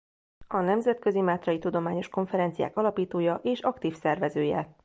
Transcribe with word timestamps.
A 0.47 0.59
Nemzetközi 0.59 1.21
Mátrai 1.21 1.59
Tudományos 1.59 2.09
Konferenciák 2.09 2.77
alapítója 2.77 3.39
és 3.43 3.59
aktív 3.59 3.95
szervezője. 3.95 4.75